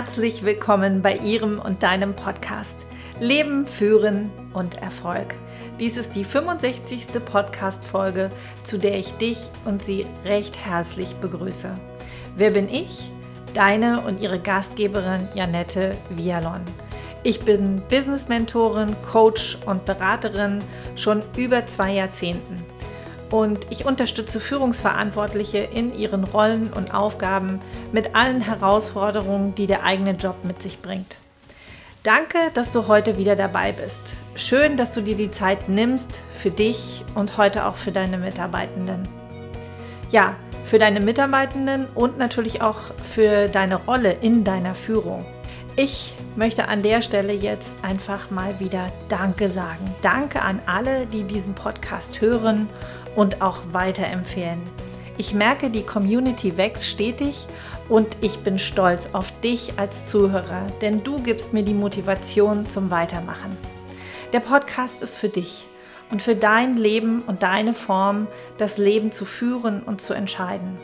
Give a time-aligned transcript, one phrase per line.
[0.00, 2.86] herzlich willkommen bei Ihrem und deinem Podcast
[3.18, 5.34] Leben, Führen und Erfolg.
[5.78, 7.22] Dies ist die 65.
[7.22, 8.30] Podcast-Folge,
[8.64, 11.78] zu der ich dich und Sie recht herzlich begrüße.
[12.34, 13.12] Wer bin ich?
[13.52, 16.62] Deine und Ihre Gastgeberin Janette Vialon.
[17.22, 20.64] Ich bin Business-Mentorin, Coach und Beraterin
[20.96, 22.69] schon über zwei Jahrzehnten
[23.30, 27.60] und ich unterstütze Führungsverantwortliche in ihren Rollen und Aufgaben
[27.92, 31.16] mit allen Herausforderungen, die der eigene Job mit sich bringt.
[32.02, 34.14] Danke, dass du heute wieder dabei bist.
[34.34, 39.06] Schön, dass du dir die Zeit nimmst für dich und heute auch für deine Mitarbeitenden.
[40.10, 42.78] Ja, für deine Mitarbeitenden und natürlich auch
[43.12, 45.26] für deine Rolle in deiner Führung.
[45.76, 49.94] Ich möchte an der Stelle jetzt einfach mal wieder Danke sagen.
[50.02, 52.68] Danke an alle, die diesen Podcast hören
[53.16, 54.60] und auch weiterempfehlen.
[55.16, 57.46] Ich merke, die Community wächst stetig
[57.88, 62.90] und ich bin stolz auf dich als Zuhörer, denn du gibst mir die Motivation zum
[62.90, 63.56] Weitermachen.
[64.32, 65.66] Der Podcast ist für dich
[66.10, 70.78] und für dein Leben und deine Form, das Leben zu führen und zu entscheiden.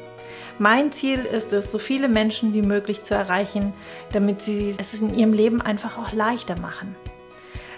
[0.59, 3.75] Mein Ziel ist es, so viele Menschen wie möglich zu erreichen,
[4.13, 6.97] damit sie es in ihrem Leben einfach auch leichter machen.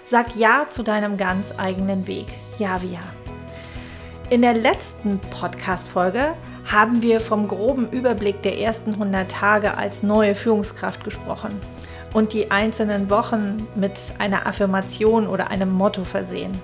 [0.05, 2.27] Sag Ja zu deinem ganz eigenen Weg.
[2.57, 3.01] Ja wie ja.
[4.29, 6.35] In der letzten Podcast-Folge
[6.71, 11.59] haben wir vom groben Überblick der ersten 100 Tage als neue Führungskraft gesprochen
[12.13, 16.57] und die einzelnen Wochen mit einer Affirmation oder einem Motto versehen.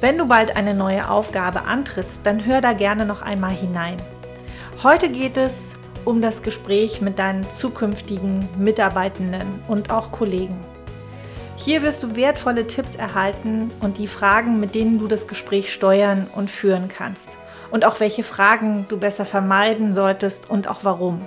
[0.00, 3.96] Wenn du bald eine neue Aufgabe antrittst, dann hör da gerne noch einmal hinein.
[4.82, 10.58] Heute geht es um das Gespräch mit deinen zukünftigen Mitarbeitenden und auch Kollegen.
[11.54, 16.26] Hier wirst du wertvolle Tipps erhalten und die Fragen, mit denen du das Gespräch steuern
[16.34, 17.38] und führen kannst.
[17.70, 21.24] Und auch welche Fragen du besser vermeiden solltest und auch warum.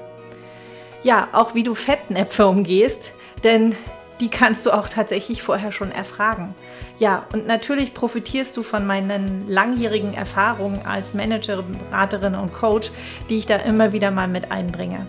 [1.02, 3.13] Ja, auch wie du Fettnäpfe umgehst,
[3.46, 3.74] denn
[4.20, 6.56] die kannst du auch tatsächlich vorher schon erfragen.
[6.98, 12.92] Ja, und natürlich profitierst du von meinen langjährigen Erfahrungen als Managerin, Beraterin und Coach,
[13.30, 15.06] die ich da immer wieder mal mit einbringe.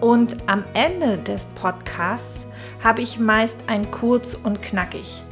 [0.00, 2.46] Und am Ende des Podcasts
[2.82, 5.24] habe ich meist ein kurz und knackig.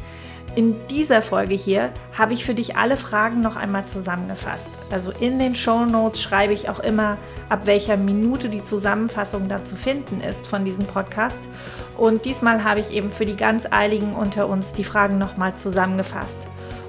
[0.57, 4.71] In dieser Folge hier habe ich für dich alle Fragen noch einmal zusammengefasst.
[4.91, 7.19] Also in den Show Notes schreibe ich auch immer,
[7.51, 11.43] ab welcher Minute die Zusammenfassung da zu finden ist von diesem Podcast.
[11.99, 16.39] Und diesmal habe ich eben für die ganz Eiligen unter uns die Fragen nochmal zusammengefasst.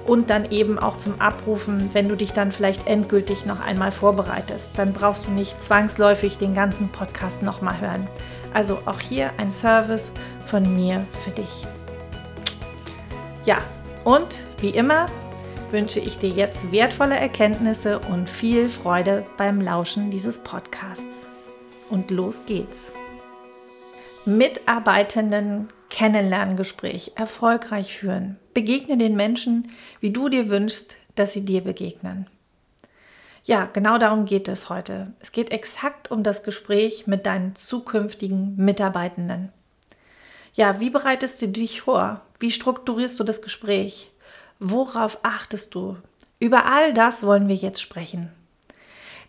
[0.06, 4.70] Und dann eben auch zum Abrufen, wenn du dich dann vielleicht endgültig noch einmal vorbereitest.
[4.76, 8.08] Dann brauchst du nicht zwangsläufig den ganzen Podcast nochmal hören.
[8.54, 10.10] Also auch hier ein Service
[10.46, 11.66] von mir für dich.
[13.48, 13.62] Ja,
[14.04, 15.06] und wie immer
[15.70, 21.26] wünsche ich dir jetzt wertvolle Erkenntnisse und viel Freude beim Lauschen dieses Podcasts.
[21.88, 22.92] Und los geht's.
[24.26, 28.36] Mitarbeitenden Kennenlerngespräch erfolgreich führen.
[28.52, 32.26] Begegne den Menschen, wie du dir wünschst, dass sie dir begegnen.
[33.44, 35.14] Ja, genau darum geht es heute.
[35.20, 39.54] Es geht exakt um das Gespräch mit deinen zukünftigen Mitarbeitenden.
[40.58, 42.20] Ja, wie bereitest du dich vor?
[42.40, 44.10] Wie strukturierst du das Gespräch?
[44.58, 45.96] Worauf achtest du?
[46.40, 48.32] Über all das wollen wir jetzt sprechen.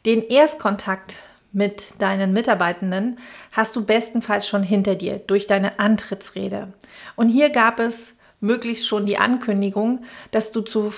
[0.07, 1.19] Den Erstkontakt
[1.51, 3.19] mit deinen Mitarbeitenden
[3.51, 6.73] hast du bestenfalls schon hinter dir durch deine Antrittsrede.
[7.15, 10.91] Und hier gab es möglichst schon die Ankündigung, dass du zu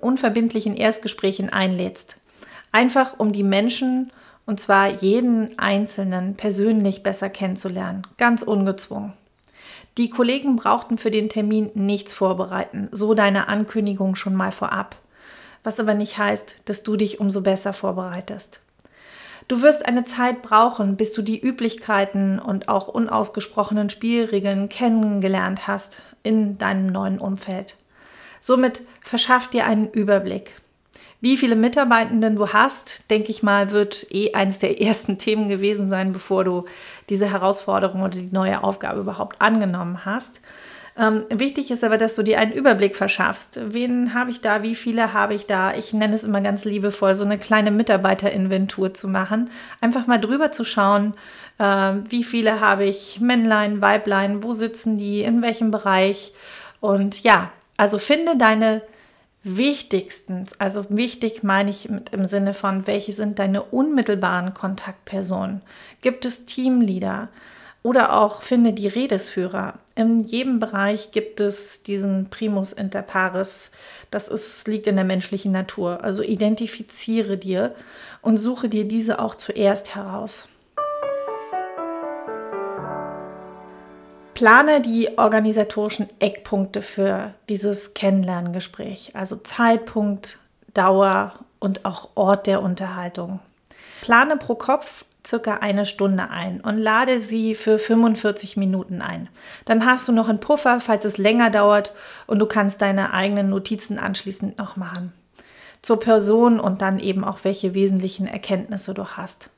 [0.00, 2.16] unverbindlichen Erstgesprächen einlädst.
[2.72, 4.10] Einfach um die Menschen,
[4.46, 8.06] und zwar jeden Einzelnen, persönlich besser kennenzulernen.
[8.16, 9.12] Ganz ungezwungen.
[9.96, 14.96] Die Kollegen brauchten für den Termin nichts vorbereiten, so deine Ankündigung schon mal vorab.
[15.62, 18.60] Was aber nicht heißt, dass du dich umso besser vorbereitest.
[19.46, 26.02] Du wirst eine Zeit brauchen, bis du die Üblichkeiten und auch unausgesprochenen Spielregeln kennengelernt hast
[26.22, 27.76] in deinem neuen Umfeld.
[28.40, 30.56] Somit verschaff dir einen Überblick.
[31.20, 35.88] Wie viele Mitarbeitenden du hast, denke ich mal, wird eh eines der ersten Themen gewesen
[35.88, 36.64] sein, bevor du
[37.08, 40.40] diese Herausforderung oder die neue Aufgabe überhaupt angenommen hast.
[40.96, 43.58] Ähm, wichtig ist aber, dass du dir einen Überblick verschaffst.
[43.72, 44.62] Wen habe ich da?
[44.62, 45.74] Wie viele habe ich da?
[45.74, 49.50] Ich nenne es immer ganz liebevoll, so eine kleine Mitarbeiterinventur zu machen.
[49.80, 51.14] Einfach mal drüber zu schauen,
[51.58, 56.32] äh, wie viele habe ich, Männlein, Weiblein, wo sitzen die, in welchem Bereich.
[56.80, 58.82] Und ja, also finde deine
[59.44, 65.60] wichtigstens, also wichtig meine ich im Sinne von, welche sind deine unmittelbaren Kontaktpersonen?
[66.00, 67.28] Gibt es Teamleader?
[67.82, 69.74] Oder auch finde die Redesführer.
[69.94, 73.72] In jedem Bereich gibt es diesen Primus inter pares.
[74.10, 76.02] Das ist, liegt in der menschlichen Natur.
[76.02, 77.74] Also identifiziere dir
[78.22, 80.48] und suche dir diese auch zuerst heraus.
[84.34, 90.38] Plane die organisatorischen Eckpunkte für dieses Kennenlerngespräch, also Zeitpunkt,
[90.74, 93.40] Dauer und auch Ort der Unterhaltung.
[94.02, 99.28] Plane pro Kopf circa eine Stunde ein und lade sie für 45 Minuten ein.
[99.64, 101.94] Dann hast du noch einen Puffer, falls es länger dauert
[102.26, 105.12] und du kannst deine eigenen Notizen anschließend noch machen.
[105.80, 109.50] Zur Person und dann eben auch welche wesentlichen Erkenntnisse du hast.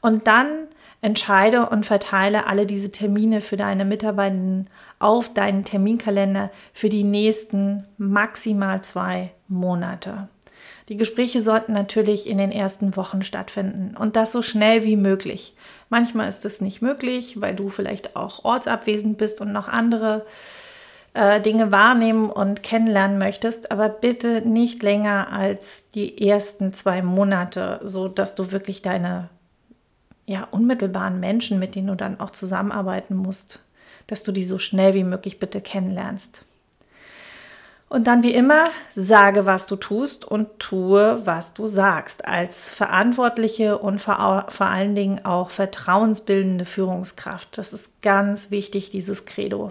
[0.00, 0.68] Und dann
[1.00, 7.84] entscheide und verteile alle diese Termine für deine Mitarbeitenden auf deinen Terminkalender für die nächsten
[7.98, 10.28] maximal zwei Monate.
[10.88, 15.54] Die Gespräche sollten natürlich in den ersten Wochen stattfinden und das so schnell wie möglich.
[15.88, 20.24] Manchmal ist es nicht möglich, weil du vielleicht auch ortsabwesend bist und noch andere
[21.14, 27.80] äh, Dinge wahrnehmen und kennenlernen möchtest, aber bitte nicht länger als die ersten zwei Monate,
[27.82, 29.28] so dass du wirklich deine
[30.26, 33.62] ja, unmittelbaren Menschen, mit denen du dann auch zusammenarbeiten musst,
[34.08, 36.44] dass du die so schnell wie möglich bitte kennenlernst.
[37.88, 43.78] Und dann wie immer, sage, was du tust und tue, was du sagst, als verantwortliche
[43.78, 47.56] und vor, vor allen Dingen auch vertrauensbildende Führungskraft.
[47.56, 49.70] Das ist ganz wichtig, dieses Credo.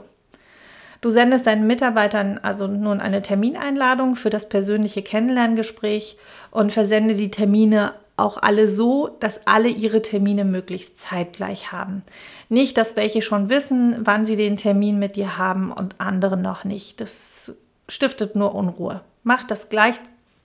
[1.02, 6.18] Du sendest deinen Mitarbeitern also nun eine Termineinladung für das persönliche Kennenlerngespräch
[6.52, 12.04] und versende die Termine auch alle so, dass alle ihre Termine möglichst zeitgleich haben.
[12.50, 16.64] Nicht, dass welche schon wissen, wann sie den Termin mit dir haben und andere noch
[16.64, 17.02] nicht.
[17.02, 17.54] Das
[17.90, 19.02] stiftet nur Unruhe.
[19.24, 19.96] Mach das gleich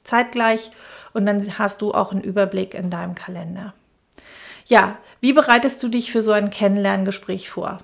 [0.02, 0.70] zeitgleich
[1.12, 3.74] und dann hast du auch einen Überblick in deinem Kalender.
[4.66, 7.80] Ja, wie bereitest du dich für so ein Kennenlerngespräch vor?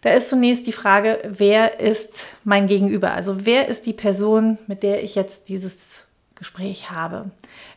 [0.00, 3.12] Da ist zunächst die Frage, wer ist mein Gegenüber?
[3.12, 7.30] Also wer ist die Person, mit der ich jetzt dieses Gespräch habe?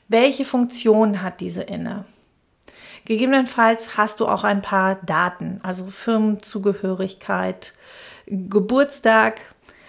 [0.07, 2.05] Welche Funktion hat diese inne?
[3.05, 7.73] Gegebenenfalls hast du auch ein paar Daten, also Firmenzugehörigkeit,
[8.27, 9.41] Geburtstag,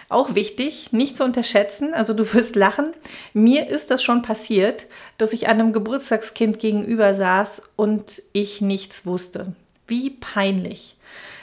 [0.09, 2.93] auch wichtig, nicht zu unterschätzen, also du wirst lachen.
[3.33, 4.87] Mir ist das schon passiert,
[5.17, 9.53] dass ich einem Geburtstagskind gegenüber saß und ich nichts wusste.
[9.85, 10.96] Wie peinlich.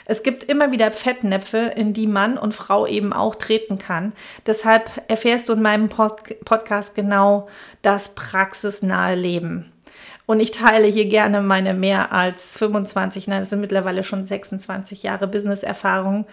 [0.05, 4.13] Es gibt immer wieder Fettnäpfe, in die Mann und Frau eben auch treten kann.
[4.45, 6.15] Deshalb erfährst du in meinem Pod
[6.45, 7.47] Podcast genau
[7.81, 9.71] das praxisnahe Leben.
[10.27, 15.03] Und ich teile hier gerne meine mehr als 25, nein, es sind mittlerweile schon 26
[15.03, 16.25] Jahre Business-Erfahrung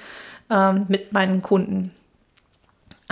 [0.50, 1.92] ähm, mit meinen Kunden.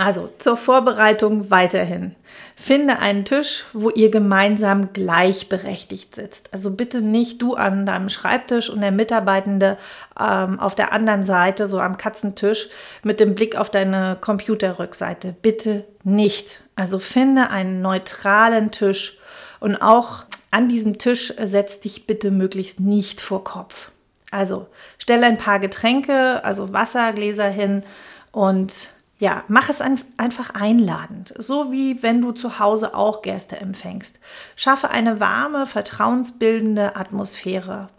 [0.01, 2.15] Also zur Vorbereitung weiterhin.
[2.55, 6.51] Finde einen Tisch, wo ihr gemeinsam gleichberechtigt sitzt.
[6.51, 9.77] Also bitte nicht du an deinem Schreibtisch und der Mitarbeitende
[10.19, 12.69] ähm, auf der anderen Seite, so am Katzentisch,
[13.03, 15.35] mit dem Blick auf deine Computerrückseite.
[15.39, 16.63] Bitte nicht.
[16.75, 19.19] Also finde einen neutralen Tisch
[19.59, 23.91] und auch an diesem Tisch setz dich bitte möglichst nicht vor Kopf.
[24.31, 24.65] Also
[24.97, 27.83] stell ein paar Getränke, also Wassergläser hin
[28.31, 28.89] und
[29.21, 34.19] ja, mach es ein, einfach einladend, so wie wenn du zu Hause auch Gäste empfängst.
[34.55, 37.89] Schaffe eine warme, vertrauensbildende Atmosphäre.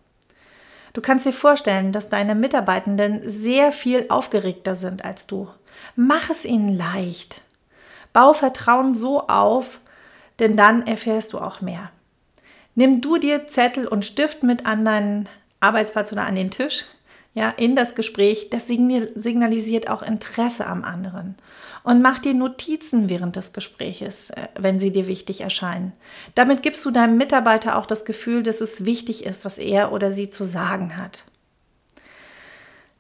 [0.95, 5.49] Du kannst dir vorstellen, dass deine Mitarbeitenden sehr viel aufgeregter sind als du.
[5.95, 7.43] Mach es ihnen leicht.
[8.13, 9.79] Bau Vertrauen so auf,
[10.41, 11.93] denn dann erfährst du auch mehr.
[12.75, 15.29] Nimm du dir Zettel und Stift mit an deinen
[15.61, 16.85] Arbeitsplatz oder an den Tisch
[17.35, 21.37] ja, in das Gespräch, das signalisiert auch Interesse am anderen.
[21.83, 25.93] Und mach dir Notizen während des Gespräches, äh, wenn sie dir wichtig erscheinen.
[26.35, 30.13] Damit gibst du deinem Mitarbeiter auch das Gefühl, dass es wichtig ist, was er oder
[30.13, 31.25] sie zu sagen hat.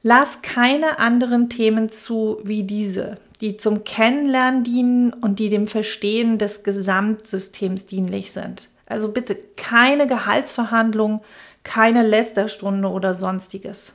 [0.02, 6.38] Lass keine anderen Themen zu wie diese, die zum Kennenlernen dienen und die dem Verstehen
[6.38, 8.68] des Gesamtsystems dienlich sind.
[8.86, 11.22] Also bitte keine Gehaltsverhandlung,
[11.62, 13.94] keine Lästerstunde oder sonstiges.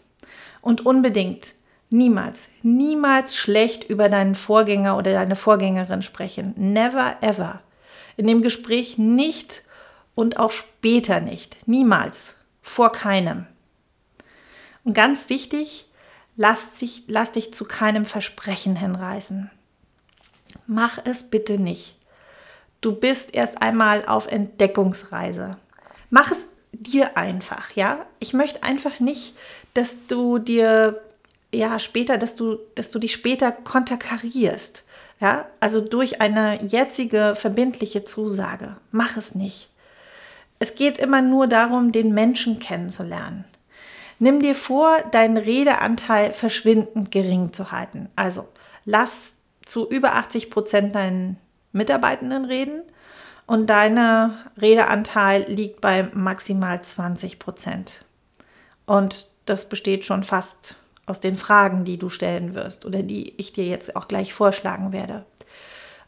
[0.68, 1.54] Und unbedingt
[1.92, 6.54] niemals, niemals schlecht über deinen Vorgänger oder deine Vorgängerin sprechen.
[6.58, 7.62] Never ever.
[8.18, 9.64] In dem Gespräch nicht
[10.14, 11.66] und auch später nicht.
[11.70, 12.36] Niemals.
[12.62, 13.46] Vor keinem.
[14.84, 15.90] Und ganz wichtig,
[16.36, 19.50] lass, sich, lass dich zu keinem Versprechen hinreißen.
[20.66, 21.96] Mach es bitte nicht.
[22.82, 25.56] Du bist erst einmal auf Entdeckungsreise.
[26.10, 28.06] Mach es dir einfach, ja?
[28.20, 29.34] Ich möchte einfach nicht,
[29.74, 31.02] dass du dir
[31.54, 34.84] ja später, dass du, dass du dich später konterkarierst.
[35.20, 38.78] Ja, also durch eine jetzige verbindliche Zusage.
[38.92, 39.70] Mach es nicht.
[40.60, 43.46] Es geht immer nur darum, den Menschen kennenzulernen.
[44.20, 48.10] Nimm dir vor, deinen Redeanteil verschwindend gering zu halten.
[48.16, 48.48] Also
[48.86, 51.38] lass zu über 80 Prozent deinen
[51.72, 52.82] Mitarbeitenden reden
[53.48, 53.98] und dein
[54.62, 58.06] Redeanteil liegt bei maximal 20 Prozent.
[58.86, 60.76] Und das besteht schon fast
[61.06, 64.92] aus den Fragen, die du stellen wirst oder die ich dir jetzt auch gleich vorschlagen
[64.92, 65.26] werde.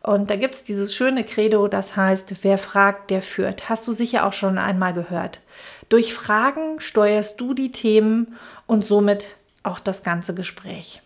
[0.01, 3.69] Und da gibt es dieses schöne Credo, das heißt, wer fragt, der führt.
[3.69, 5.41] Hast du sicher auch schon einmal gehört.
[5.89, 11.01] Durch Fragen steuerst du die Themen und somit auch das ganze Gespräch.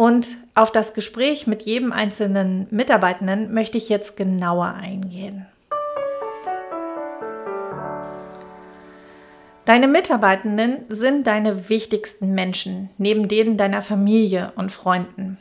[0.00, 5.44] Und auf das Gespräch mit jedem einzelnen Mitarbeitenden möchte ich jetzt genauer eingehen.
[9.66, 15.36] Deine Mitarbeitenden sind deine wichtigsten Menschen, neben denen deiner Familie und Freunden.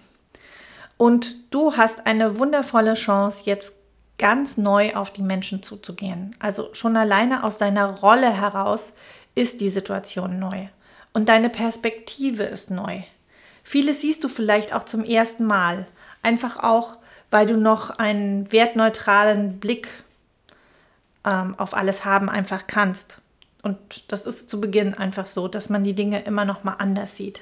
[0.97, 3.75] Und du hast eine wundervolle Chance, jetzt
[4.17, 6.35] ganz neu auf die Menschen zuzugehen.
[6.37, 8.91] Also schon alleine aus deiner Rolle heraus
[9.35, 10.67] ist die Situation neu.
[11.13, 13.03] Und deine Perspektive ist neu.
[13.69, 15.85] Vieles siehst du vielleicht auch zum ersten Mal.
[16.23, 16.97] Einfach auch,
[17.29, 19.89] weil du noch einen wertneutralen Blick
[21.23, 23.21] ähm, auf alles haben einfach kannst.
[23.61, 27.15] Und das ist zu Beginn einfach so, dass man die Dinge immer noch mal anders
[27.15, 27.41] sieht.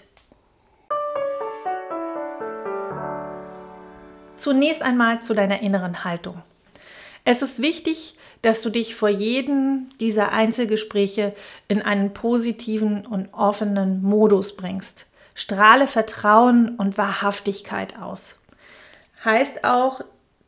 [4.36, 6.41] Zunächst einmal zu deiner inneren Haltung.
[7.24, 11.34] Es ist wichtig, dass du dich vor jedem dieser Einzelgespräche
[11.69, 15.06] in einen positiven und offenen Modus bringst.
[15.38, 18.41] Strahle Vertrauen und Wahrhaftigkeit aus.
[19.24, 20.01] Heißt auch,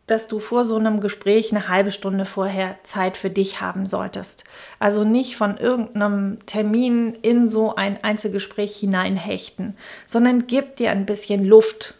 [0.07, 4.43] dass du vor so einem Gespräch eine halbe Stunde vorher Zeit für dich haben solltest.
[4.79, 9.77] Also nicht von irgendeinem Termin in so ein Einzelgespräch hineinhechten,
[10.07, 11.93] sondern gib dir ein bisschen Luft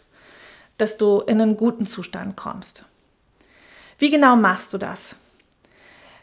[0.80, 2.84] dass du in einen guten Zustand kommst.
[3.98, 5.16] Wie genau machst du das?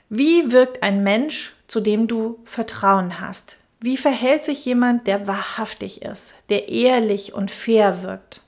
[0.09, 3.57] Wie wirkt ein Mensch, zu dem du Vertrauen hast?
[3.79, 8.41] Wie verhält sich jemand, der wahrhaftig ist, der ehrlich und fair wirkt?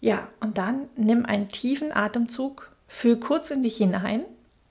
[0.00, 4.24] Ja, und dann nimm einen tiefen Atemzug, fühl kurz in dich hinein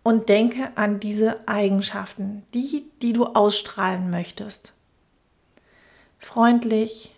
[0.04, 4.74] und denke an diese Eigenschaften, die, die du ausstrahlen möchtest.
[6.20, 7.16] Freundlich,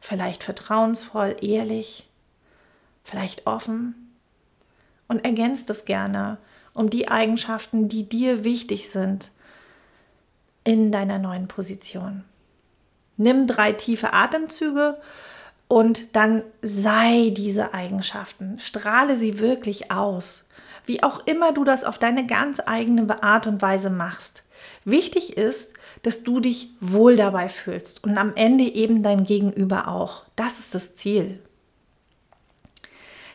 [0.00, 2.08] vielleicht vertrauensvoll, ehrlich,
[3.04, 4.16] vielleicht offen
[5.06, 6.38] und ergänzt es gerne
[6.74, 9.30] um die Eigenschaften, die dir wichtig sind
[10.64, 12.24] in deiner neuen Position.
[13.16, 14.98] Nimm drei tiefe Atemzüge
[15.68, 20.46] und dann sei diese Eigenschaften, strahle sie wirklich aus,
[20.86, 24.44] wie auch immer du das auf deine ganz eigene Art und Weise machst.
[24.84, 30.24] Wichtig ist, dass du dich wohl dabei fühlst und am Ende eben dein Gegenüber auch.
[30.36, 31.40] Das ist das Ziel.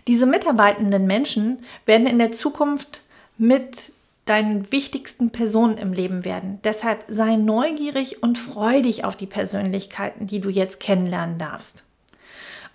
[0.07, 3.03] Diese mitarbeitenden Menschen werden in der Zukunft
[3.37, 3.91] mit
[4.27, 6.59] deinen wichtigsten Personen im Leben werden.
[6.63, 11.83] Deshalb sei neugierig und freu dich auf die Persönlichkeiten, die du jetzt kennenlernen darfst.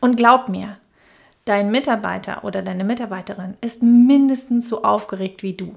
[0.00, 0.78] Und glaub mir,
[1.44, 5.76] dein Mitarbeiter oder deine Mitarbeiterin ist mindestens so aufgeregt wie du.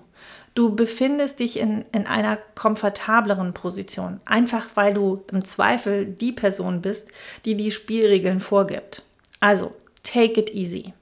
[0.55, 6.81] Du befindest dich in, in einer komfortableren Position, einfach weil du im Zweifel die Person
[6.81, 7.09] bist,
[7.43, 9.03] die die Spielregeln vorgibt.
[9.41, 10.93] Also, take it easy.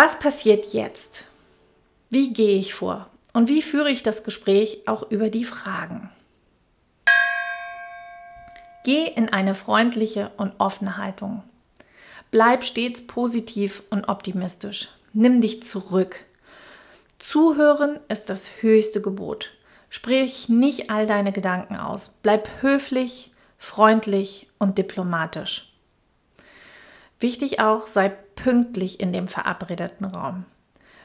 [0.00, 1.24] Was passiert jetzt?
[2.08, 3.08] Wie gehe ich vor?
[3.32, 6.08] Und wie führe ich das Gespräch auch über die Fragen?
[8.84, 11.42] Geh in eine freundliche und offene Haltung.
[12.30, 14.88] Bleib stets positiv und optimistisch.
[15.14, 16.24] Nimm dich zurück.
[17.18, 19.50] Zuhören ist das höchste Gebot.
[19.90, 22.14] Sprich nicht all deine Gedanken aus.
[22.22, 25.72] Bleib höflich, freundlich und diplomatisch.
[27.20, 30.44] Wichtig auch, sei pünktlich in dem verabredeten Raum.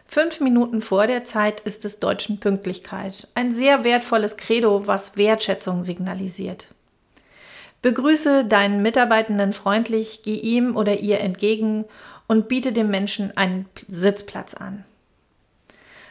[0.06, 3.28] Fünf Minuten vor der Zeit ist es Deutschen Pünktlichkeit.
[3.34, 6.68] Ein sehr wertvolles Credo, was Wertschätzung signalisiert.
[7.82, 11.86] Begrüße deinen Mitarbeitenden freundlich, geh ihm oder ihr entgegen
[12.28, 14.86] und biete dem Menschen einen Sitzplatz an.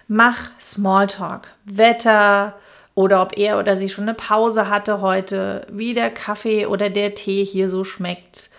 [0.09, 2.59] Mach Smalltalk, Wetter
[2.95, 7.15] oder ob er oder sie schon eine Pause hatte heute, wie der Kaffee oder der
[7.15, 8.51] Tee hier so schmeckt,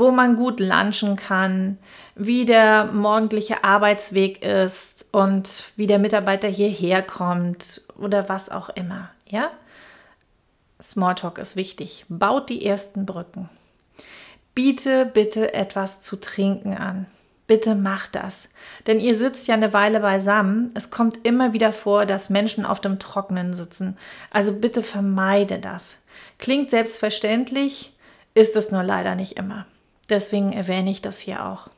[0.00, 1.78] wo man gut lunchen kann,
[2.16, 9.10] wie der morgendliche Arbeitsweg ist und wie der Mitarbeiter hierher kommt oder was auch immer,
[9.26, 9.50] ja?
[10.82, 12.06] Smalltalk ist wichtig.
[12.08, 13.48] Baut die ersten Brücken
[14.54, 17.06] biete bitte etwas zu trinken an.
[17.46, 18.48] Bitte macht das.
[18.86, 20.70] Denn ihr sitzt ja eine Weile beisammen.
[20.74, 23.96] Es kommt immer wieder vor, dass Menschen auf dem Trockenen sitzen.
[24.30, 25.96] Also bitte vermeide das.
[26.38, 27.92] Klingt selbstverständlich,
[28.34, 29.66] ist es nur leider nicht immer.
[30.10, 31.68] Deswegen erwähne ich das hier auch.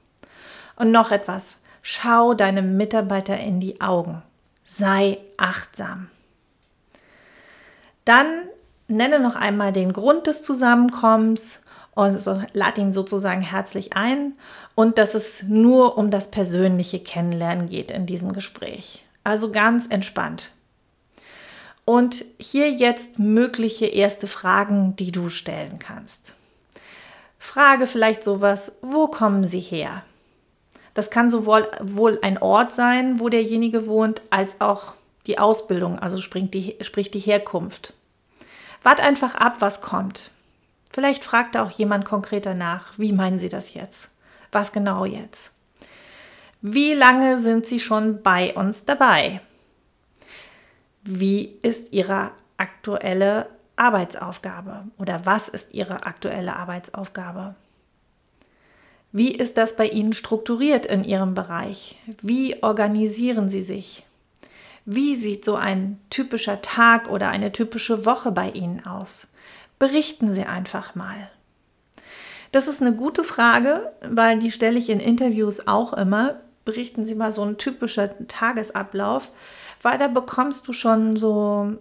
[0.76, 1.58] Und noch etwas.
[1.82, 4.22] Schau deinem Mitarbeiter in die Augen.
[4.64, 6.08] Sei achtsam.
[8.04, 8.26] Dann
[8.88, 11.62] nenne noch einmal den Grund des Zusammenkommens
[11.94, 14.34] und so, lad ihn sozusagen herzlich ein
[14.74, 19.04] und dass es nur um das persönliche Kennenlernen geht in diesem Gespräch.
[19.24, 20.52] Also ganz entspannt.
[21.84, 26.34] Und hier jetzt mögliche erste Fragen, die du stellen kannst.
[27.42, 30.04] Frage vielleicht sowas, wo kommen Sie her?
[30.94, 34.94] Das kann sowohl wohl ein Ort sein, wo derjenige wohnt, als auch
[35.26, 37.94] die Ausbildung, also sprich die, sprich die Herkunft.
[38.84, 40.30] Wart einfach ab, was kommt.
[40.92, 44.10] Vielleicht fragt auch jemand konkreter nach, wie meinen Sie das jetzt?
[44.52, 45.50] Was genau jetzt?
[46.60, 49.40] Wie lange sind Sie schon bei uns dabei?
[51.02, 53.48] Wie ist Ihre aktuelle
[53.82, 57.56] Arbeitsaufgabe oder was ist Ihre aktuelle Arbeitsaufgabe?
[59.10, 61.98] Wie ist das bei Ihnen strukturiert in Ihrem Bereich?
[62.22, 64.06] Wie organisieren Sie sich?
[64.84, 69.26] Wie sieht so ein typischer Tag oder eine typische Woche bei Ihnen aus?
[69.80, 71.28] Berichten Sie einfach mal.
[72.52, 76.40] Das ist eine gute Frage, weil die stelle ich in Interviews auch immer.
[76.64, 79.32] Berichten Sie mal so einen typischen Tagesablauf,
[79.82, 81.78] weil da bekommst du schon so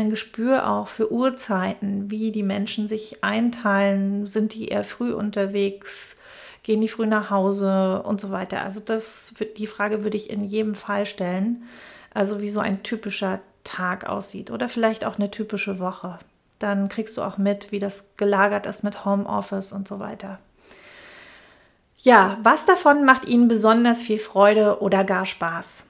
[0.00, 6.16] ein Gespür auch für Uhrzeiten, wie die Menschen sich einteilen, sind die eher früh unterwegs,
[6.62, 8.62] gehen die früh nach Hause und so weiter.
[8.62, 11.64] Also das die Frage würde ich in jedem Fall stellen.
[12.12, 16.18] Also wie so ein typischer Tag aussieht oder vielleicht auch eine typische Woche.
[16.58, 20.38] Dann kriegst du auch mit, wie das gelagert ist mit Homeoffice und so weiter.
[21.98, 25.84] Ja, was davon macht Ihnen besonders viel Freude oder gar Spaß?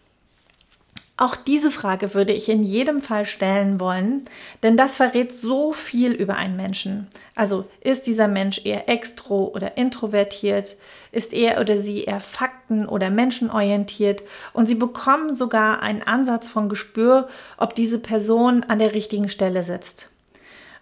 [1.21, 4.25] Auch diese Frage würde ich in jedem Fall stellen wollen,
[4.63, 7.09] denn das verrät so viel über einen Menschen.
[7.35, 10.79] Also ist dieser Mensch eher extro oder introvertiert?
[11.13, 14.23] Ist er oder sie eher fakten- oder menschenorientiert?
[14.55, 19.63] Und Sie bekommen sogar einen Ansatz von Gespür, ob diese Person an der richtigen Stelle
[19.63, 20.11] sitzt.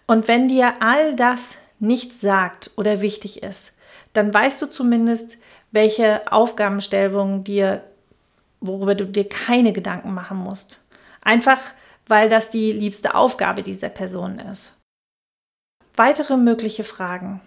[0.07, 3.73] Und wenn dir all das nichts sagt oder wichtig ist,
[4.13, 5.37] dann weißt du zumindest,
[5.71, 7.83] welche Aufgabenstellungen dir
[8.61, 10.83] worüber du dir keine Gedanken machen musst.
[11.21, 11.59] Einfach
[12.09, 14.73] weil das die liebste Aufgabe dieser Person ist.
[15.95, 17.39] Weitere mögliche Fragen.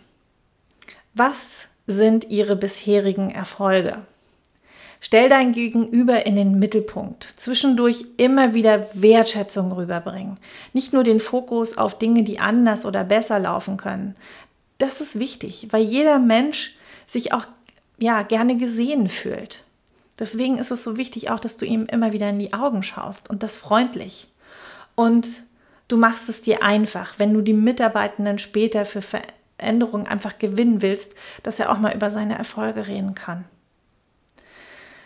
[1.14, 4.07] Was sind ihre bisherigen Erfolge?
[5.01, 7.25] Stell dein Gegenüber in den Mittelpunkt.
[7.37, 10.38] Zwischendurch immer wieder Wertschätzung rüberbringen.
[10.72, 14.14] Nicht nur den Fokus auf Dinge, die anders oder besser laufen können.
[14.79, 17.46] Das ist wichtig, weil jeder Mensch sich auch
[17.98, 19.64] ja, gerne gesehen fühlt.
[20.18, 23.31] Deswegen ist es so wichtig auch, dass du ihm immer wieder in die Augen schaust
[23.31, 24.29] und das freundlich.
[24.94, 25.42] Und
[25.88, 31.14] du machst es dir einfach, wenn du die Mitarbeitenden später für Veränderungen einfach gewinnen willst,
[31.42, 33.44] dass er auch mal über seine Erfolge reden kann.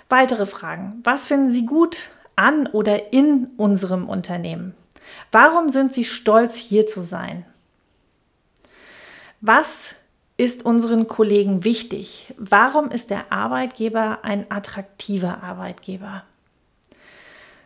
[0.08, 1.00] Weitere Fragen.
[1.04, 4.74] Was finden Sie gut an oder in unserem Unternehmen?
[5.32, 7.44] Warum sind Sie stolz, hier zu sein?
[9.40, 9.94] Was
[10.36, 12.32] ist unseren Kollegen wichtig?
[12.36, 16.24] Warum ist der Arbeitgeber ein attraktiver Arbeitgeber?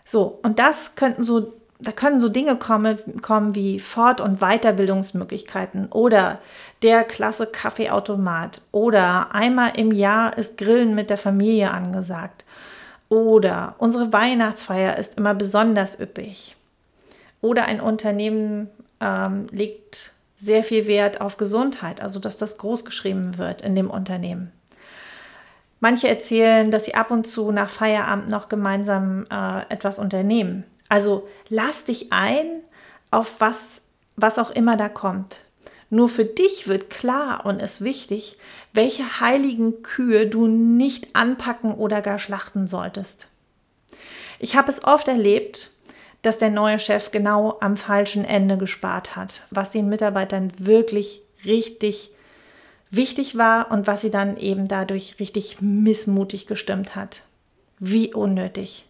[0.04, 5.86] So, und das könnten so, da können so Dinge kommen, kommen wie Fort- und Weiterbildungsmöglichkeiten
[5.86, 6.38] oder
[6.82, 12.44] der klasse Kaffeeautomat oder einmal im Jahr ist Grillen mit der Familie angesagt
[13.08, 16.56] oder unsere Weihnachtsfeier ist immer besonders üppig
[17.40, 18.68] oder ein Unternehmen
[19.00, 23.90] ähm, legt sehr viel Wert auf Gesundheit, also dass das groß geschrieben wird in dem
[23.90, 24.52] Unternehmen.
[25.80, 30.64] Manche erzählen, dass sie ab und zu nach Feierabend noch gemeinsam äh, etwas unternehmen.
[30.88, 32.46] Also lass dich ein
[33.10, 33.82] auf was,
[34.16, 35.44] was auch immer da kommt.
[35.88, 38.36] Nur für dich wird klar und ist wichtig,
[38.72, 43.28] welche heiligen Kühe du nicht anpacken oder gar schlachten solltest.
[44.38, 45.72] Ich habe es oft erlebt,
[46.22, 52.10] dass der neue Chef genau am falschen Ende gespart hat, was den Mitarbeitern wirklich richtig
[52.90, 57.22] wichtig war und was sie dann eben dadurch richtig missmutig gestimmt hat.
[57.78, 58.86] Wie unnötig.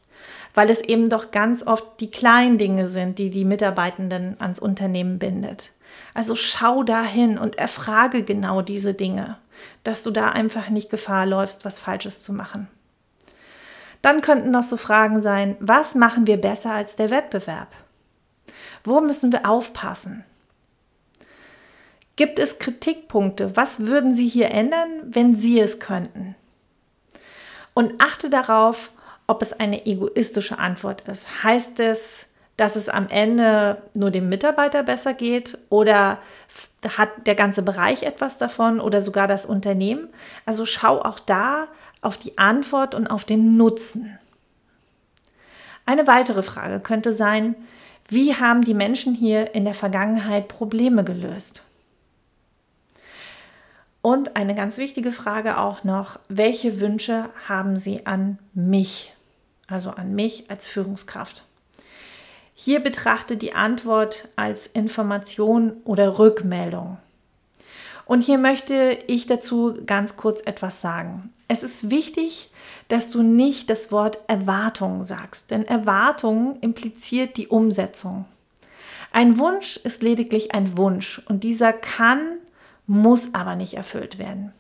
[0.55, 5.19] Weil es eben doch ganz oft die kleinen Dinge sind, die die Mitarbeitenden ans Unternehmen
[5.19, 5.71] bindet.
[6.15, 9.37] Also schau dahin und erfrage genau diese Dinge,
[9.85, 12.69] dass du da einfach nicht Gefahr läufst, was Falsches zu machen.
[14.03, 17.69] Dann könnten noch so Fragen sein, was machen wir besser als der Wettbewerb?
[18.85, 20.25] Wo müssen wir aufpassen?
[22.17, 23.57] Gibt es Kritikpunkte?
[23.57, 26.35] Was würden Sie hier ändern, wenn Sie es könnten?
[27.75, 28.91] Und achte darauf,
[29.27, 31.45] ob es eine egoistische Antwort ist.
[31.45, 36.19] Heißt es, dass es am Ende nur dem Mitarbeiter besser geht oder
[36.99, 40.09] hat der ganze Bereich etwas davon oder sogar das Unternehmen?
[40.45, 41.69] Also schau auch da,
[42.03, 44.19] auf die Antwort und auf den Nutzen.
[45.87, 47.55] Eine weitere Frage könnte sein,
[48.09, 51.63] wie haben die Menschen hier in der Vergangenheit Probleme gelöst?
[54.03, 59.13] Und eine ganz wichtige Frage auch noch, welche Wünsche haben Sie an mich,
[59.67, 61.45] also an mich als Führungskraft?
[62.55, 66.99] Hier betrachte die Antwort als Information oder Rückmeldung.
[68.07, 71.33] Und hier möchte ich dazu ganz kurz etwas sagen.
[71.51, 72.49] Es ist wichtig,
[72.87, 78.25] dass du nicht das Wort Erwartung sagst, denn Erwartung impliziert die Umsetzung.
[79.11, 82.21] Ein Wunsch ist lediglich ein Wunsch und dieser kann,
[82.87, 84.53] muss aber nicht erfüllt werden.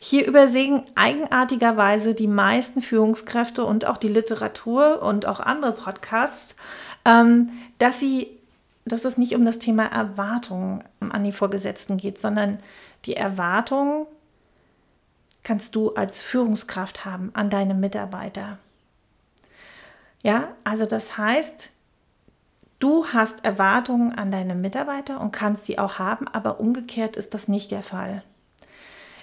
[0.00, 6.56] Hier übersehen eigenartigerweise die meisten Führungskräfte und auch die Literatur und auch andere Podcasts,
[7.04, 8.32] ähm, dass sie
[8.84, 12.58] dass es nicht um das Thema Erwartungen an die Vorgesetzten geht, sondern
[13.04, 14.06] die Erwartungen
[15.46, 18.58] kannst du als Führungskraft haben an deine Mitarbeiter.
[20.24, 21.70] Ja, also das heißt,
[22.80, 27.46] du hast Erwartungen an deine Mitarbeiter und kannst sie auch haben, aber umgekehrt ist das
[27.46, 28.24] nicht der Fall.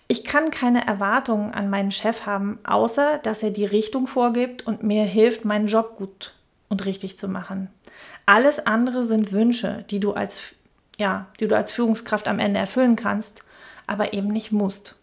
[0.07, 4.81] Ich kann keine Erwartungen an meinen Chef haben, außer dass er die Richtung vorgibt und
[4.81, 6.35] mir hilft, meinen Job gut
[6.69, 7.69] und richtig zu machen.
[8.25, 10.39] Alles andere sind Wünsche, die du als,
[10.97, 13.43] ja, die du als Führungskraft am Ende erfüllen kannst,
[13.87, 14.95] aber eben nicht musst.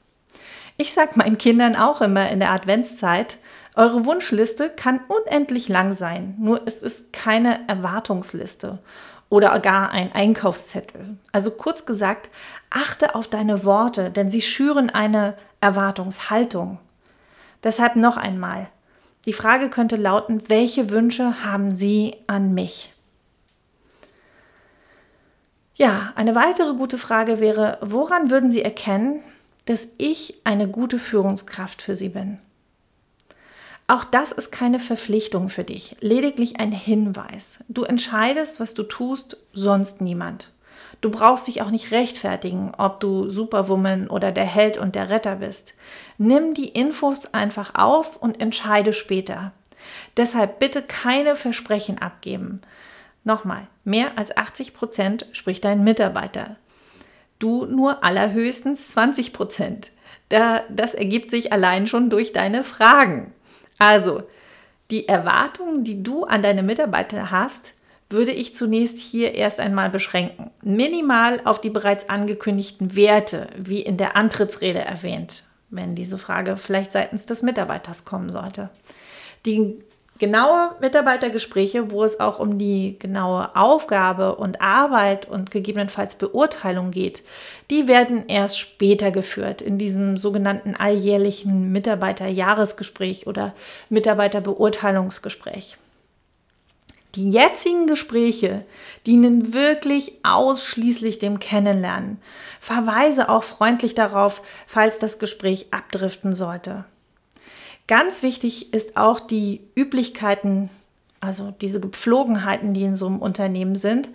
[0.81, 3.37] Ich sage meinen Kindern auch immer in der Adventszeit,
[3.75, 8.79] eure Wunschliste kann unendlich lang sein, nur es ist keine Erwartungsliste
[9.29, 11.19] oder gar ein Einkaufszettel.
[11.33, 12.31] Also kurz gesagt,
[12.71, 16.79] achte auf deine Worte, denn sie schüren eine Erwartungshaltung.
[17.63, 18.67] Deshalb noch einmal,
[19.27, 22.95] die Frage könnte lauten, welche Wünsche haben Sie an mich?
[25.75, 29.23] Ja, eine weitere gute Frage wäre, woran würden Sie erkennen,
[29.71, 32.39] dass ich eine gute Führungskraft für Sie bin?
[33.87, 37.61] Auch das ist keine Verpflichtung für dich, lediglich ein Hinweis.
[37.69, 40.51] Du entscheidest, was du tust, sonst niemand.
[41.01, 45.37] Du brauchst dich auch nicht rechtfertigen, ob du Superwoman oder der Held und der Retter
[45.37, 45.77] bist.
[46.19, 49.53] Nimm die Infos einfach auf und entscheide später.
[50.17, 52.61] Deshalb bitte keine Versprechen abgeben.
[53.23, 56.57] Nochmal, mehr als 80 Prozent spricht dein Mitarbeiter.
[57.41, 59.91] Du nur allerhöchstens 20 Prozent.
[60.29, 63.33] Da, das ergibt sich allein schon durch deine Fragen.
[63.79, 64.23] Also,
[64.93, 67.75] die Erwartungen, die du an deine Mitarbeiter hast,
[68.11, 70.51] würde ich zunächst hier erst einmal beschränken.
[70.63, 76.93] Minimal auf die bereits angekündigten Werte, wie in der Antrittsrede erwähnt, wenn diese Frage vielleicht
[76.93, 78.71] seitens des Mitarbeiters kommen sollte.
[79.47, 79.79] Die
[80.21, 87.25] genaue Mitarbeitergespräche, wo es auch um die genaue Aufgabe und Arbeit und gegebenenfalls Beurteilung geht,
[87.71, 93.55] die werden erst später geführt in diesem sogenannten alljährlichen Mitarbeiterjahresgespräch oder
[93.89, 95.79] Mitarbeiterbeurteilungsgespräch.
[97.17, 98.65] Die jetzigen Gespräche
[99.07, 102.19] dienen wirklich ausschließlich dem Kennenlernen.
[102.61, 106.85] Verweise auch freundlich darauf, falls das Gespräch abdriften sollte.
[107.91, 110.71] Ganz wichtig ist auch die Üblichkeiten,
[111.21, 114.11] also diese Gepflogenheiten, die in so einem Unternehmen sind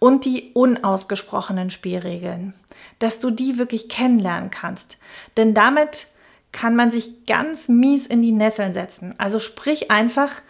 [0.00, 2.54] und die unausgesprochenen Spielregeln,
[2.98, 4.98] dass du die wirklich kennenlernen kannst.
[5.36, 6.08] Denn damit
[6.50, 9.14] kann man sich ganz mies in die Nesseln setzen.
[9.18, 10.42] Also sprich einfach,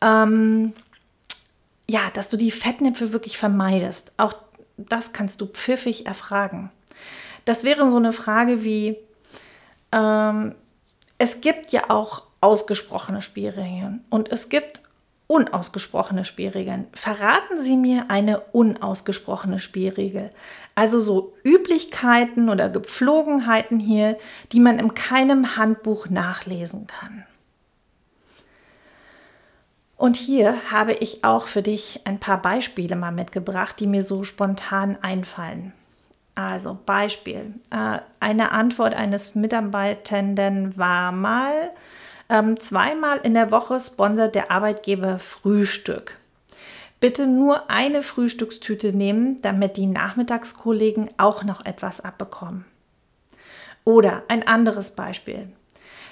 [0.00, 0.72] ähm,
[1.88, 4.12] ja, dass du die Fettnäpfe wirklich vermeidest.
[4.18, 4.34] Auch
[4.76, 6.70] das kannst du pfiffig erfragen.
[7.44, 8.98] Das wäre so eine Frage wie,
[9.90, 10.54] ähm,
[11.20, 14.80] es gibt ja auch ausgesprochene Spielregeln und es gibt
[15.26, 16.86] unausgesprochene Spielregeln.
[16.94, 20.30] Verraten Sie mir eine unausgesprochene Spielregel.
[20.74, 24.16] Also so Üblichkeiten oder Gepflogenheiten hier,
[24.52, 27.26] die man in keinem Handbuch nachlesen kann.
[29.98, 34.24] Und hier habe ich auch für dich ein paar Beispiele mal mitgebracht, die mir so
[34.24, 35.74] spontan einfallen.
[36.48, 37.54] Also Beispiel.
[37.70, 41.70] Äh, eine Antwort eines Mitarbeitenden war mal,
[42.30, 46.16] ähm, zweimal in der Woche sponsert der Arbeitgeber Frühstück.
[46.98, 52.64] Bitte nur eine Frühstückstüte nehmen, damit die Nachmittagskollegen auch noch etwas abbekommen.
[53.84, 55.48] Oder ein anderes Beispiel.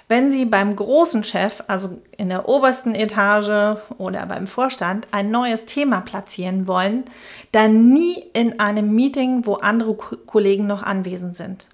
[0.09, 5.67] Wenn Sie beim großen Chef, also in der obersten Etage oder beim Vorstand, ein neues
[5.67, 7.05] Thema platzieren wollen,
[7.53, 11.69] dann nie in einem Meeting, wo andere Kollegen noch anwesend sind.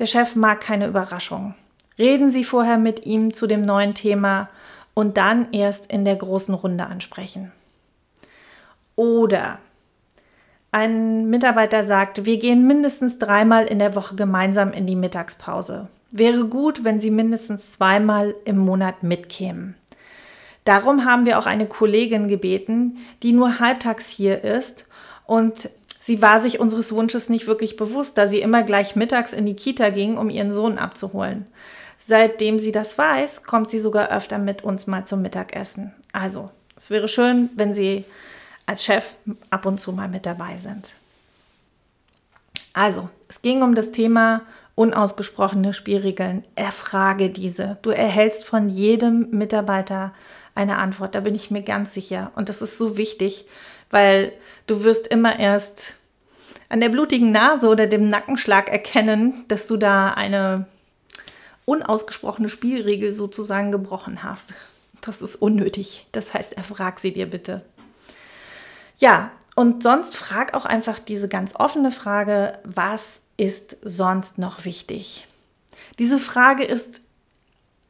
[0.00, 1.54] Der Chef mag keine Überraschung.
[1.98, 4.48] Reden Sie vorher mit ihm zu dem neuen Thema
[4.94, 7.52] und dann erst in der großen Runde ansprechen.
[8.96, 9.58] Oder
[10.72, 15.88] ein Mitarbeiter sagt, wir gehen mindestens dreimal in der Woche gemeinsam in die Mittagspause.
[16.10, 19.76] Wäre gut, wenn Sie mindestens zweimal im Monat mitkämen.
[20.64, 24.86] Darum haben wir auch eine Kollegin gebeten, die nur halbtags hier ist
[25.26, 25.70] und
[26.00, 29.54] sie war sich unseres Wunsches nicht wirklich bewusst, da sie immer gleich mittags in die
[29.54, 31.46] Kita ging, um ihren Sohn abzuholen.
[31.98, 35.92] Seitdem sie das weiß, kommt sie sogar öfter mit uns mal zum Mittagessen.
[36.12, 38.04] Also, es wäre schön, wenn Sie
[38.64, 39.04] als Chef
[39.50, 40.94] ab und zu mal mit dabei sind.
[42.72, 44.42] Also, es ging um das Thema
[44.80, 46.42] unausgesprochene Spielregeln.
[46.54, 47.76] Erfrage diese.
[47.82, 50.14] Du erhältst von jedem Mitarbeiter
[50.54, 52.32] eine Antwort, da bin ich mir ganz sicher.
[52.34, 53.44] Und das ist so wichtig,
[53.90, 54.32] weil
[54.66, 55.96] du wirst immer erst
[56.70, 60.64] an der blutigen Nase oder dem Nackenschlag erkennen, dass du da eine
[61.66, 64.54] unausgesprochene Spielregel sozusagen gebrochen hast.
[65.02, 66.06] Das ist unnötig.
[66.12, 67.60] Das heißt, erfrag sie dir bitte.
[68.96, 75.26] Ja, und sonst frag auch einfach diese ganz offene Frage, was ist sonst noch wichtig?
[75.98, 77.00] Diese Frage ist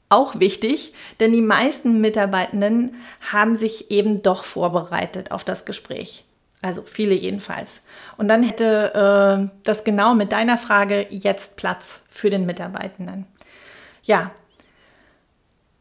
[0.08, 2.94] auch wichtig, denn die meisten Mitarbeitenden
[3.32, 6.24] haben sich eben doch vorbereitet auf das Gespräch.
[6.62, 7.82] Also viele jedenfalls.
[8.16, 13.26] Und dann hätte äh, das genau mit deiner Frage jetzt Platz für den Mitarbeitenden.
[14.04, 14.30] Ja.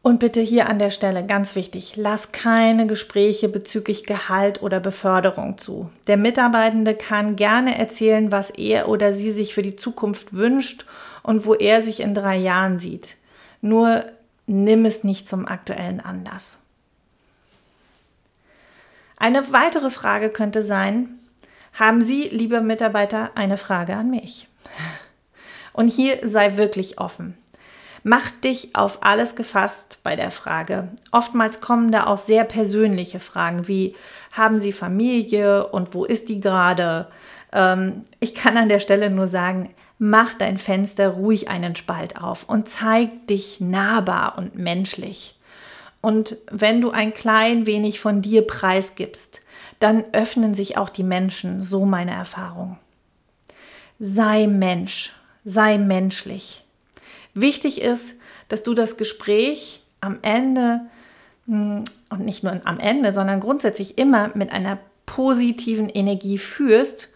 [0.02, 5.58] Und bitte hier an der Stelle ganz wichtig, lass keine Gespräche bezüglich Gehalt oder Beförderung
[5.58, 5.90] zu.
[6.06, 10.86] Der Mitarbeitende kann gerne erzählen, was er oder sie sich für die Zukunft wünscht
[11.22, 13.16] und wo er sich in drei Jahren sieht.
[13.60, 14.04] Nur
[14.46, 16.58] nimm es nicht zum aktuellen Anlass.
[19.18, 21.18] Eine weitere Frage könnte sein,
[21.74, 24.48] haben Sie, lieber Mitarbeiter, eine Frage an mich?
[25.74, 27.36] Und hier sei wirklich offen.
[28.02, 30.88] Mach dich auf alles gefasst bei der Frage.
[31.12, 33.94] Oftmals kommen da auch sehr persönliche Fragen wie,
[34.32, 37.08] haben Sie Familie und wo ist die gerade?
[37.52, 42.48] Ähm, ich kann an der Stelle nur sagen, mach dein Fenster ruhig einen Spalt auf
[42.48, 45.38] und zeig dich nahbar und menschlich.
[46.00, 49.42] Und wenn du ein klein wenig von dir preisgibst,
[49.78, 52.78] dann öffnen sich auch die Menschen, so meine Erfahrung.
[53.98, 55.12] Sei Mensch,
[55.44, 56.64] sei menschlich.
[57.34, 58.14] Wichtig ist,
[58.48, 60.82] dass du das Gespräch am Ende
[61.46, 67.10] hm, und nicht nur am Ende, sondern grundsätzlich immer mit einer positiven Energie führst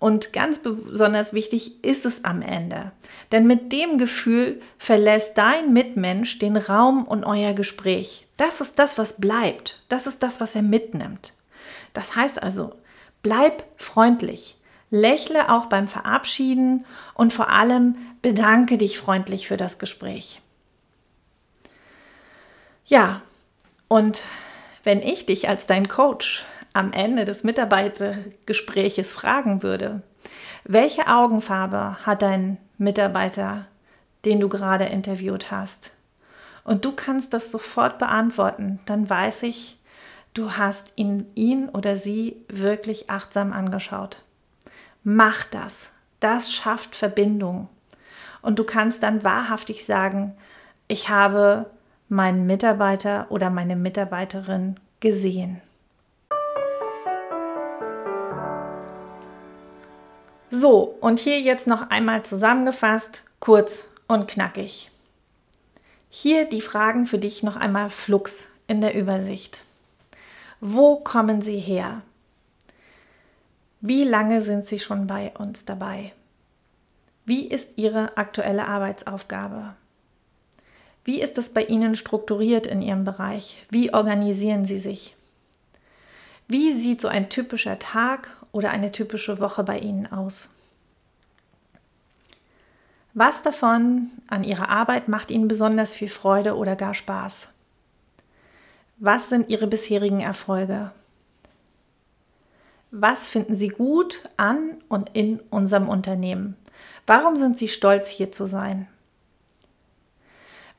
[0.00, 2.92] und ganz besonders wichtig ist es am Ende.
[3.32, 8.26] Denn mit dem Gefühl verlässt dein Mitmensch den Raum und euer Gespräch.
[8.38, 9.82] Das ist das, was bleibt.
[9.90, 11.34] Das ist das, was er mitnimmt.
[11.92, 12.72] Das heißt also,
[13.22, 14.56] bleib freundlich.
[14.90, 20.42] Lächle auch beim Verabschieden und vor allem bedanke dich freundlich für das Gespräch.
[22.86, 23.22] Ja,
[23.86, 24.24] und
[24.82, 30.02] wenn ich dich als dein Coach am Ende des Mitarbeitergespräches fragen würde,
[30.64, 33.66] welche Augenfarbe hat dein Mitarbeiter,
[34.24, 35.92] den du gerade interviewt hast?
[36.64, 39.78] Und du kannst das sofort beantworten, dann weiß ich,
[40.34, 44.22] du hast ihn, ihn oder sie wirklich achtsam angeschaut.
[45.02, 45.92] Mach das.
[46.20, 47.68] Das schafft Verbindung.
[48.42, 50.36] Und du kannst dann wahrhaftig sagen,
[50.88, 51.70] ich habe
[52.08, 55.60] meinen Mitarbeiter oder meine Mitarbeiterin gesehen.
[60.50, 64.90] So, und hier jetzt noch einmal zusammengefasst, kurz und knackig.
[66.08, 69.60] Hier die Fragen für dich noch einmal flux in der Übersicht.
[70.60, 72.02] Wo kommen Sie her?
[73.82, 76.12] Wie lange sind Sie schon bei uns dabei?
[77.24, 79.74] Wie ist Ihre aktuelle Arbeitsaufgabe?
[81.04, 83.56] Wie ist es bei Ihnen strukturiert in Ihrem Bereich?
[83.70, 85.16] Wie organisieren Sie sich?
[86.46, 90.50] Wie sieht so ein typischer Tag oder eine typische Woche bei Ihnen aus?
[93.14, 97.48] Was davon an Ihrer Arbeit macht Ihnen besonders viel Freude oder gar Spaß?
[98.98, 100.92] Was sind Ihre bisherigen Erfolge?
[102.92, 106.56] Was finden Sie gut an und in unserem Unternehmen?
[107.06, 108.88] Warum sind Sie stolz, hier zu sein?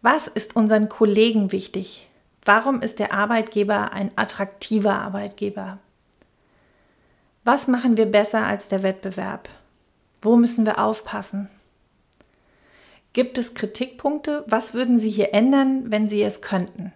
[0.01, 2.09] Was ist unseren Kollegen wichtig?
[2.43, 5.77] Warum ist der Arbeitgeber ein attraktiver Arbeitgeber?
[7.45, 9.47] Was machen wir besser als der Wettbewerb?
[10.21, 11.49] Wo müssen wir aufpassen?
[13.13, 14.43] Gibt es Kritikpunkte?
[14.47, 16.91] Was würden Sie hier ändern, wenn Sie es könnten?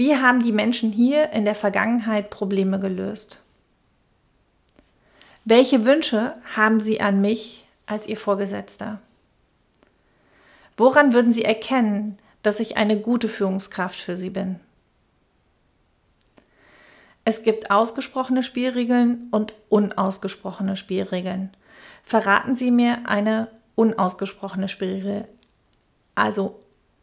[0.00, 3.42] Wie haben die Menschen hier in der Vergangenheit Probleme gelöst?
[5.44, 9.02] Welche Wünsche haben Sie an mich als Ihr Vorgesetzter?
[10.78, 14.58] Woran würden Sie erkennen, dass ich eine gute Führungskraft für Sie bin.
[17.26, 21.50] Es gibt ausgesprochene Spielregeln und unausgesprochene Spielregeln.
[22.04, 25.28] Verraten Sie mir eine unausgesprochene Spielregel,
[26.14, 26.58] also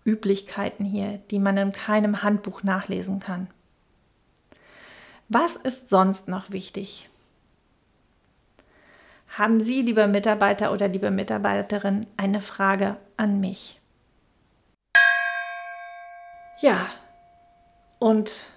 [0.08, 3.48] Üblichkeiten hier, die man in keinem Handbuch nachlesen kann.
[5.30, 7.10] Was ist sonst noch wichtig?
[9.28, 13.80] Haben Sie, lieber Mitarbeiter oder liebe Mitarbeiterin, eine Frage an mich?
[16.62, 16.88] Ja,
[18.00, 18.52] und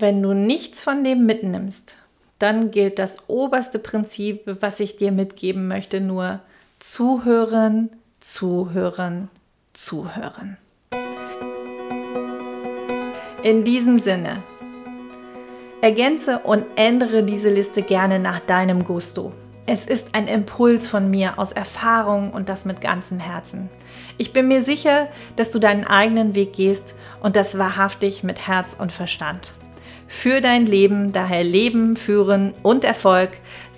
[0.00, 1.96] Wenn du nichts von dem mitnimmst,
[2.38, 6.40] dann gilt das oberste Prinzip, was ich dir mitgeben möchte, nur
[6.78, 9.28] zuhören, zuhören,
[9.74, 10.56] zuhören.
[13.42, 14.42] In diesem Sinne,
[15.80, 19.32] ergänze und ändere diese Liste gerne nach deinem Gusto.
[19.64, 23.70] Es ist ein Impuls von mir aus Erfahrung und das mit ganzem Herzen.
[24.18, 28.76] Ich bin mir sicher, dass du deinen eigenen Weg gehst und das wahrhaftig mit Herz
[28.78, 29.54] und Verstand
[30.10, 33.30] für dein Leben, daher Leben, Führen und Erfolg.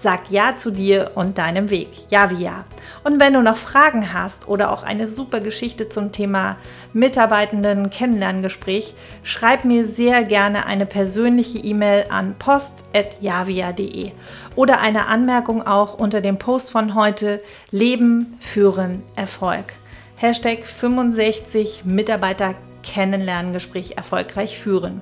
[0.02, 1.90] Sag Ja zu dir und deinem Weg.
[2.10, 2.64] Ja wie Ja.
[3.04, 6.56] Und wenn du noch Fragen hast oder auch eine super Geschichte zum Thema
[6.92, 14.10] Mitarbeitenden Kennenlerngespräch, schreib mir sehr gerne eine persönliche E-Mail an post.javia.de
[14.56, 19.66] oder eine Anmerkung auch unter dem Post von heute Leben, Führen, Erfolg.
[20.16, 25.00] Hashtag 65 Mitarbeiter Kennenlerngespräch erfolgreich führen.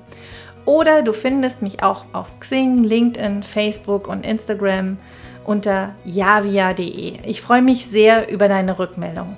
[0.64, 4.98] Oder du findest mich auch auf Xing, LinkedIn, Facebook und Instagram
[5.44, 7.14] unter javia.de.
[7.26, 9.36] Ich freue mich sehr über deine Rückmeldung.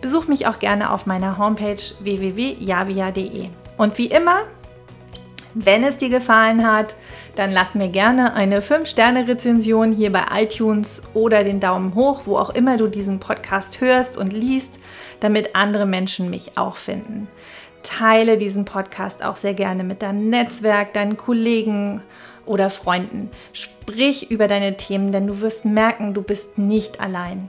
[0.00, 3.48] Besuch mich auch gerne auf meiner Homepage www.javia.de.
[3.76, 4.40] Und wie immer,
[5.54, 6.94] wenn es dir gefallen hat,
[7.34, 12.50] dann lass mir gerne eine 5-Sterne-Rezension hier bei iTunes oder den Daumen hoch, wo auch
[12.50, 14.78] immer du diesen Podcast hörst und liest,
[15.20, 17.28] damit andere Menschen mich auch finden
[17.86, 22.02] teile diesen Podcast auch sehr gerne mit deinem Netzwerk, deinen Kollegen
[22.44, 23.30] oder Freunden.
[23.52, 27.48] Sprich über deine Themen, denn du wirst merken, du bist nicht allein.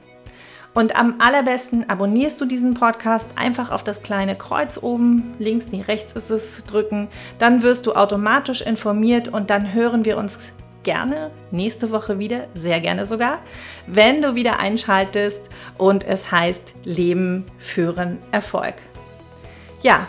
[0.73, 5.81] Und am allerbesten abonnierst du diesen Podcast einfach auf das kleine Kreuz oben, links, nee,
[5.81, 7.07] rechts ist es, drücken.
[7.39, 10.51] Dann wirst du automatisch informiert und dann hören wir uns
[10.83, 13.39] gerne nächste Woche wieder, sehr gerne sogar,
[13.87, 18.75] wenn du wieder einschaltest und es heißt Leben führen Erfolg.
[19.81, 20.07] Ja,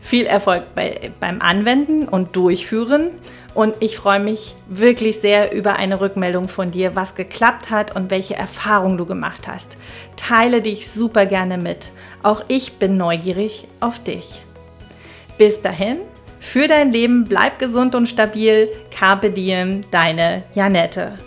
[0.00, 3.10] viel Erfolg bei, beim Anwenden und Durchführen.
[3.54, 8.10] Und ich freue mich wirklich sehr über eine Rückmeldung von dir, was geklappt hat und
[8.10, 9.76] welche Erfahrungen du gemacht hast.
[10.16, 11.90] Teile dich super gerne mit.
[12.22, 14.42] Auch ich bin neugierig auf dich.
[15.36, 15.98] Bis dahin,
[16.38, 18.68] für dein Leben bleib gesund und stabil.
[18.90, 21.18] Carpe diem, deine Janette.